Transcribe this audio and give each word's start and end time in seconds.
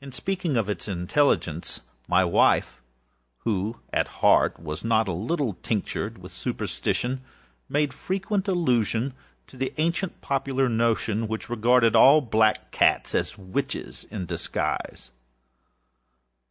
In 0.00 0.12
speaking 0.12 0.56
of 0.56 0.68
his 0.68 0.88
intelligence, 0.88 1.82
my 2.08 2.24
wife, 2.24 2.80
who 3.40 3.80
at 3.92 4.08
heart 4.22 4.58
was 4.58 4.82
not 4.82 5.06
a 5.08 5.12
little 5.12 5.58
tinctured 5.62 6.16
with 6.16 6.32
superstition, 6.32 7.20
made 7.68 7.92
frequent 7.92 8.48
allusion 8.48 9.12
to 9.48 9.58
the 9.58 9.74
ancient 9.76 10.22
popular 10.22 10.70
notion, 10.70 11.28
which 11.28 11.50
regarded 11.50 11.94
all 11.94 12.22
black 12.22 12.70
cats 12.70 13.14
as 13.14 13.36
witches 13.36 14.04
in 14.10 14.24
disguise. 14.24 15.10